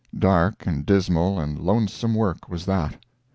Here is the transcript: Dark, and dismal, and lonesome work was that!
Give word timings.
Dark, 0.17 0.65
and 0.65 0.83
dismal, 0.83 1.39
and 1.39 1.59
lonesome 1.59 2.15
work 2.15 2.49
was 2.49 2.65
that! 2.65 2.95